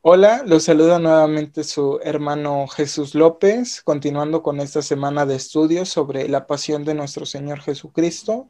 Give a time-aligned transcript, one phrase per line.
[0.00, 6.28] Hola, los saluda nuevamente su hermano Jesús López, continuando con esta semana de estudios sobre
[6.28, 8.48] la pasión de nuestro Señor Jesucristo.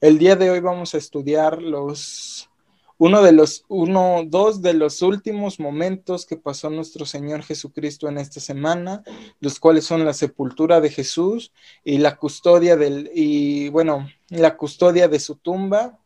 [0.00, 2.48] El día de hoy vamos a estudiar los
[2.96, 8.16] uno de los uno dos de los últimos momentos que pasó nuestro Señor Jesucristo en
[8.16, 9.02] esta semana,
[9.40, 11.52] los cuales son la sepultura de Jesús
[11.84, 15.98] y la custodia del y bueno, la custodia de su tumba.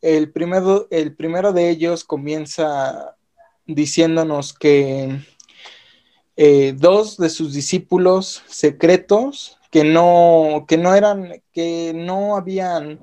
[0.00, 3.16] El primero, el primero de ellos comienza
[3.74, 5.20] diciéndonos que
[6.36, 13.00] eh, dos de sus discípulos secretos que no, que no eran, que no habían,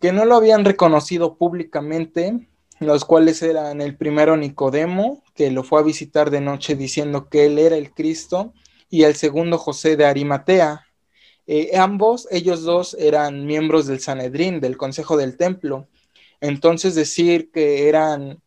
[0.00, 5.80] que no lo habían reconocido públicamente, los cuales eran el primero Nicodemo, que lo fue
[5.80, 8.52] a visitar de noche diciendo que él era el Cristo,
[8.88, 10.86] y el segundo José de Arimatea.
[11.46, 15.88] Eh, ambos, ellos dos, eran miembros del Sanedrín, del Consejo del Templo.
[16.46, 18.40] Entonces decir que eran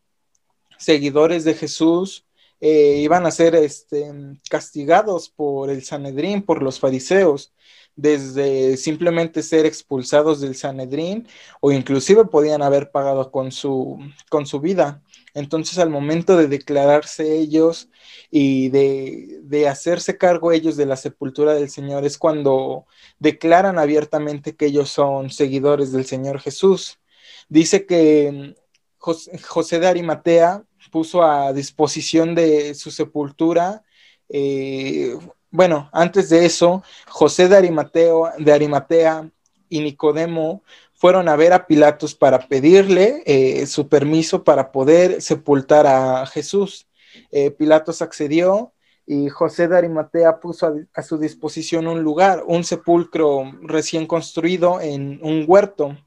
[0.78, 2.26] seguidores de Jesús
[2.62, 4.12] eh, iban a ser este,
[4.50, 7.54] castigados por el Sanedrín, por los fariseos,
[7.96, 11.28] desde simplemente ser expulsados del Sanedrín
[11.60, 15.02] o inclusive podían haber pagado con su, con su vida.
[15.34, 17.90] Entonces al momento de declararse ellos
[18.32, 22.86] y de, de, hacerse cargo ellos de la sepultura del Señor es cuando
[23.20, 27.00] declaran abiertamente que ellos son seguidores del Señor Jesús.
[27.50, 28.56] Dice que
[28.98, 33.84] José, de Arimatea puso a disposición de su sepultura.
[34.30, 35.18] Eh,
[35.52, 39.30] bueno, antes de eso, José de, Arimateo, de Arimatea
[39.68, 45.88] y Nicodemo fueron a ver a Pilatos para pedirle eh, su permiso para poder sepultar
[45.88, 46.88] a Jesús.
[47.32, 48.74] Eh, Pilatos accedió
[49.06, 55.20] y José de Arimatea puso a, su disposición un lugar, un sepulcro recién construido en
[55.24, 55.98] un huerto.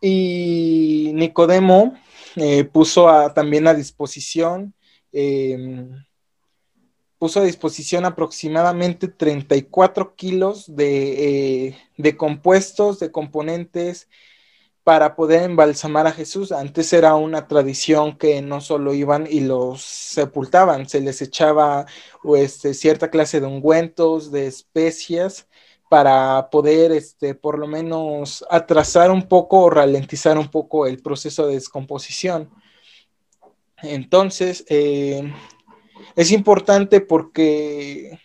[0.00, 1.94] Y Nicodemo
[2.36, 4.74] eh, puso también a disposición,
[5.12, 6.04] em,
[7.18, 14.08] puso a disposición aproximadamente 34 kilos de, eh, de compuestos, de componentes
[14.82, 16.52] para poder embalsamar a Jesús.
[16.52, 21.86] Antes era una tradición que no solo iban y los sepultaban, se les echaba
[22.36, 25.46] este, cierta clase de ungüentos, de especias
[25.90, 31.48] para poder, este, por lo menos, atrasar un poco o ralentizar un poco el proceso
[31.48, 32.48] de descomposición.
[33.82, 35.34] Entonces, eh,
[36.14, 38.20] es importante porque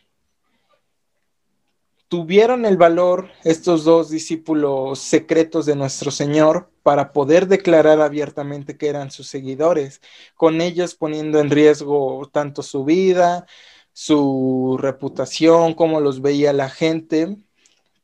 [2.08, 8.90] tuvieron el valor estos dos discípulos secretos de nuestro Señor para poder declarar abiertamente que
[8.90, 10.02] eran sus seguidores,
[10.36, 13.48] con ellos poniendo en riesgo tanto su vida,
[13.92, 17.38] su reputación, cómo los veía la gente,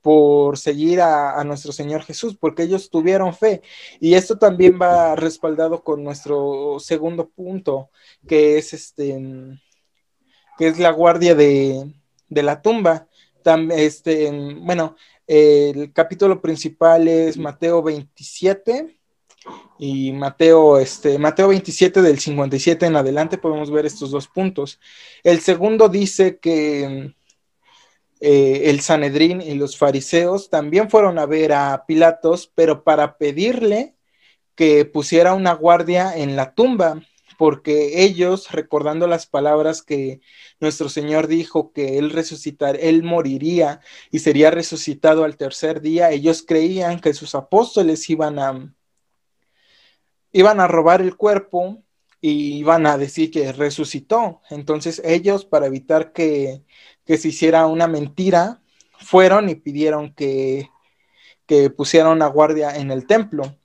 [0.02, 3.62] por seguir a, nuestro Señor Jesús, porque ellos tuvieron fe.
[4.00, 7.90] Y esto también va respaldado con nuestro segundo punto,
[8.28, 9.60] que es este,
[10.58, 11.92] que es la guardia de,
[12.30, 13.08] la tumba.
[13.72, 14.32] este,
[14.62, 14.96] bueno,
[15.28, 18.98] el capítulo principal es Mateo 27
[19.80, 24.80] y Mateo, este, Mateo 27 del 57 en adelante podemos ver estos dos puntos.
[25.24, 27.16] El segundo dice que
[28.22, 33.96] eh, el Sanedrín y los fariseos también fueron a ver a Pilatos, pero para pedirle
[34.56, 37.02] que pusiera una guardia en la tumba,
[37.40, 40.22] porque ellos, recordando las palabras que
[40.60, 43.80] nuestro Señor dijo que él resucitar, él moriría
[44.12, 48.72] y sería resucitado al tercer día, ellos creían que sus apóstoles iban a
[50.32, 51.84] iban a robar el cuerpo
[52.22, 54.42] y iban a decir que resucitó.
[54.50, 56.64] Entonces ellos, para evitar que
[57.06, 58.62] que se hiciera una mentira,
[59.00, 60.70] fueron y pidieron que,
[61.46, 63.58] que pusieran una guardia en el templo.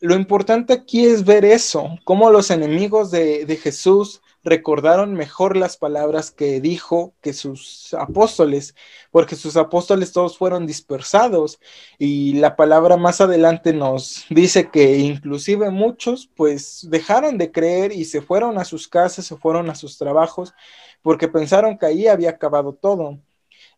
[0.00, 5.76] Lo importante aquí es ver eso, cómo los enemigos de, de Jesús recordaron mejor las
[5.76, 8.74] palabras que dijo que sus apóstoles,
[9.10, 11.60] porque sus apóstoles todos fueron dispersados
[11.98, 18.04] y la palabra más adelante nos dice que inclusive muchos pues dejaron de creer y
[18.04, 20.54] se fueron a sus casas, se fueron a sus trabajos
[21.02, 23.18] porque pensaron que ahí había acabado todo.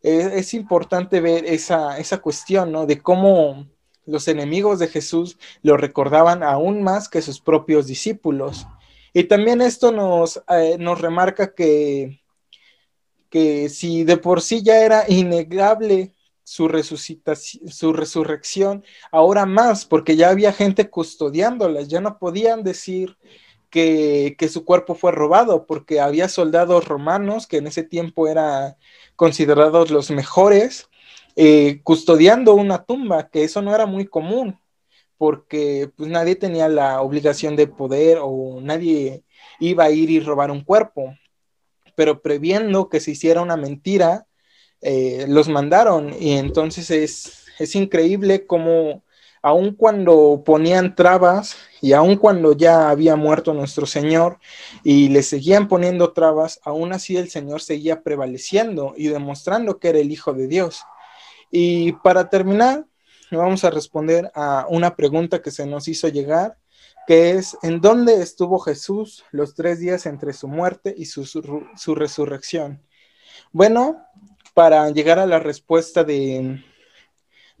[0.01, 2.87] Es, importante ver esa, esa cuestión, ¿no?
[2.87, 3.67] De cómo
[4.05, 8.67] los enemigos de Jesús lo recordaban aún más que sus propios discípulos.
[9.13, 12.21] Y también esto nos, eh, nos remarca que,
[13.29, 16.69] que si de por sí ya era innegable su,
[17.67, 23.17] su resurrección, ahora más, porque ya había gente custodiándolas, ya no podían decir
[23.71, 28.75] que, su cuerpo fue robado, porque había soldados romanos que en ese tiempo eran
[29.15, 30.89] considerados los mejores,
[31.35, 34.59] eh, custodiando una tumba, que eso no era muy común,
[35.21, 39.23] porque pues nadie tenía la obligación de poder o nadie
[39.59, 41.15] iba a ir y robar un cuerpo,
[41.95, 44.25] pero previendo que se hiciera una mentira,
[44.81, 49.03] eh, los mandaron y entonces es, es increíble cómo
[49.43, 54.39] aun cuando ponían trabas y aun cuando ya había muerto nuestro Señor
[54.83, 59.99] y le seguían poniendo trabas, aún así el Señor seguía prevaleciendo y demostrando que era
[59.99, 60.81] el Hijo de Dios.
[61.51, 62.87] Y para terminar,
[63.37, 66.57] vamos a responder a una pregunta que se nos hizo llegar,
[67.07, 71.95] que es, ¿en dónde estuvo Jesús los tres días entre su muerte y su, su
[71.95, 72.81] resurrección?
[73.51, 74.05] Bueno,
[74.53, 76.63] para llegar a la respuesta de,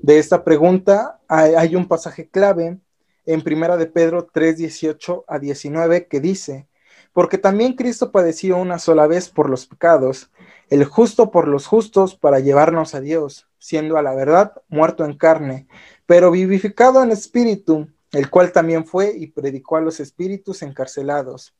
[0.05, 2.79] esta pregunta, hay, un pasaje clave
[3.25, 6.67] en Primera de Pedro 3, 18 a 19 que dice,
[7.13, 10.31] porque también Cristo padeció una sola vez por los pecados,
[10.69, 15.17] el justo por los justos para llevarnos a Dios, siendo a la verdad muerto en
[15.17, 15.67] carne,
[16.05, 21.53] pero vivificado en espíritu, el cual también fue y predicó a los espíritus encarcelados.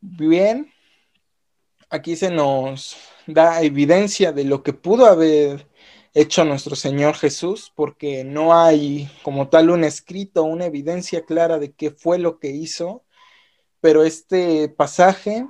[0.00, 0.72] Bien,
[1.90, 2.96] aquí se nos
[3.26, 5.68] da evidencia de lo que pudo haber
[6.14, 11.72] hecho nuestro Señor Jesús, porque no hay como tal un escrito, una evidencia clara de
[11.72, 13.04] qué fue lo que hizo,
[13.82, 15.44] pero este pasaje,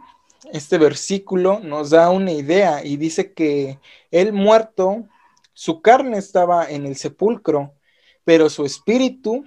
[0.53, 3.79] este versículo nos da una idea y dice que
[4.11, 5.07] él muerto,
[5.53, 7.75] su carne estaba en el sepulcro,
[8.25, 9.47] pero su espíritu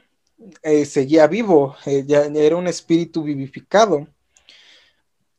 [0.61, 4.07] eh, seguía vivo, eh, ya era un espíritu vivificado.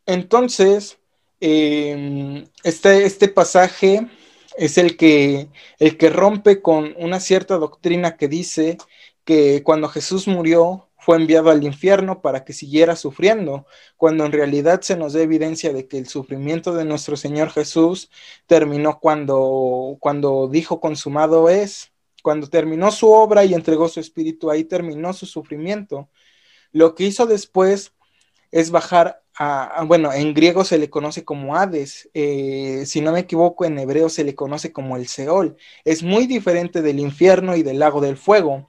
[0.06, 0.98] Entonces,
[1.40, 4.08] em, este, este pasaje
[4.58, 5.48] es el que,
[5.78, 8.78] el que rompe con una cierta doctrina que dice
[9.24, 13.64] que cuando Jesús murió fue enviado al infierno para que siguiera sufriendo,
[13.96, 18.10] cuando en realidad se nos da evidencia de que el sufrimiento de nuestro Señor Jesús
[18.48, 21.92] terminó cuando, cuando dijo consumado es,
[22.24, 26.10] cuando terminó su obra y entregó su espíritu, ahí terminó su sufrimiento.
[26.72, 27.92] Lo que hizo después
[28.50, 33.20] es bajar a, bueno, en griego se le conoce como Hades, eh, si no me
[33.20, 35.56] equivoco, en hebreo se le conoce como el Seol.
[35.84, 38.68] Es muy diferente del infierno y del lago del fuego,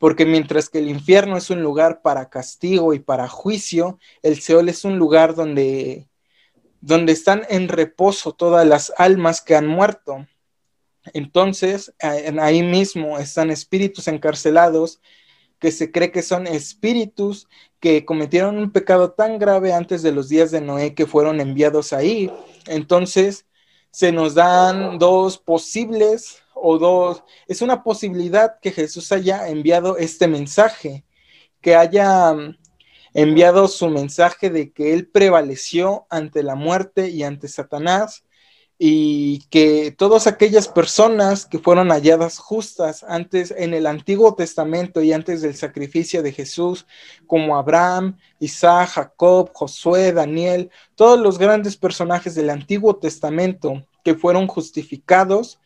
[0.00, 4.70] porque mientras que el infierno es un lugar para castigo y para juicio, el Seol
[4.70, 6.08] es un lugar donde,
[6.80, 10.26] donde están en reposo todas las almas que han muerto.
[11.12, 15.02] Entonces, ahí mismo están espíritus encarcelados
[15.58, 17.46] que se cree que son espíritus
[17.78, 21.92] que cometieron un pecado tan grave antes de los días de Noé que fueron enviados
[21.92, 22.32] ahí.
[22.66, 23.44] Entonces,
[23.90, 30.28] se nos dan dos posibles o dos, es una posibilidad que Jesús haya enviado este
[30.28, 31.04] mensaje,
[31.60, 32.56] que haya mm,
[33.14, 38.24] enviado su mensaje de que él prevaleció ante la muerte y ante Satanás
[38.82, 45.12] y que todas aquellas personas que fueron halladas justas antes en el Antiguo Testamento y
[45.12, 46.86] antes del sacrificio de Jesús,
[47.26, 54.46] como Abraham, Isaac, Jacob, Josué, Daniel, todos los grandes personajes del Antiguo Testamento que fueron
[54.46, 55.59] justificados,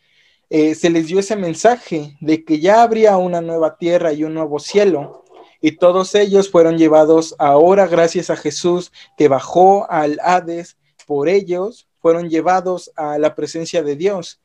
[0.49, 4.33] eh, se les dio ese mensaje de que ya habría una nueva tierra y un
[4.33, 5.23] nuevo cielo.
[5.61, 11.87] Y todos ellos fueron llevados ahora gracias a Jesús que bajó al Hades por ellos
[11.99, 14.39] fueron llevados a la presencia de Dios.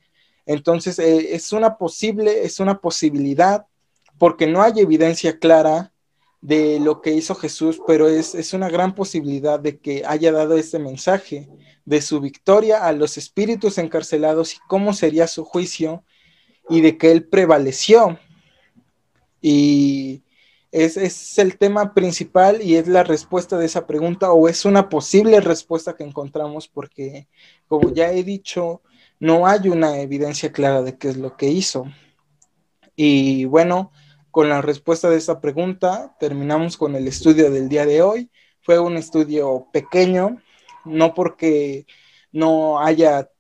[0.47, 3.67] Entonces, eh, es una posible, es una posibilidad,
[4.19, 5.93] porque no hay evidencia clara
[6.41, 10.57] de lo que hizo Jesús, pero es, es una gran posibilidad de que haya dado
[10.57, 11.49] este mensaje
[11.85, 16.05] de su victoria a los espíritus encarcelados y cómo sería su juicio
[16.69, 18.19] y de que él prevaleció.
[19.43, 20.23] Y
[20.71, 24.89] es, es, el tema principal y es la respuesta de esa pregunta o es una
[24.89, 27.29] posible respuesta que encontramos porque,
[27.67, 28.83] como ya he dicho,
[29.19, 31.85] no hay una evidencia clara de qué es lo que hizo.
[32.97, 33.93] Y bueno,
[34.31, 38.31] con la respuesta de esa pregunta terminamos con el estudio del día de hoy.
[38.63, 40.39] Fue un estudio pequeño,
[40.85, 41.87] no porque
[42.33, 43.31] no haya,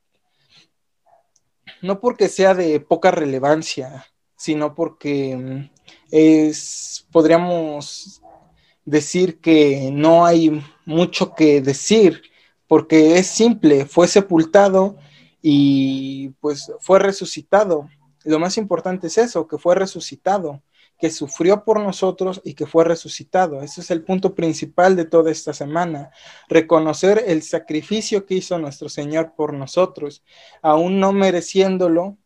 [1.82, 4.06] no porque sea de poca relevancia,
[4.36, 5.70] sino porque mm,
[6.10, 8.22] es, podríamos
[8.84, 12.22] decir que no hay mucho que decir,
[12.66, 14.96] porque es simple, fue sepultado
[15.42, 17.88] y pues fue resucitado.
[18.24, 20.62] Lo más importante es eso, que fue resucitado,
[21.00, 23.62] que sufrió por nosotros y que fue resucitado.
[23.62, 26.10] Ese es el punto principal de toda esta semana,
[26.48, 30.22] reconocer el sacrificio que hizo nuestro Señor por nosotros,
[30.60, 32.18] aún no mereciéndolo,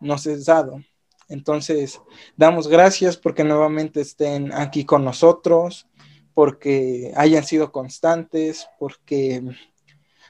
[0.00, 0.82] nos es dado.
[1.28, 2.00] Entonces,
[2.36, 5.88] damos gracias porque nuevamente estén aquí con nosotros,
[6.34, 9.42] porque hayan sido constantes, porque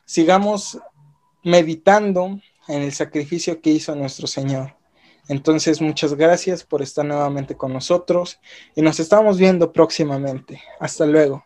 [0.04, 0.78] sigamos
[1.42, 2.38] meditando
[2.68, 4.76] en el sacrificio que hizo nuestro Señor.
[5.28, 8.40] Entonces, muchas gracias por estar nuevamente con nosotros
[8.74, 10.62] y nos estamos viendo próximamente.
[10.80, 11.44] Hasta luego.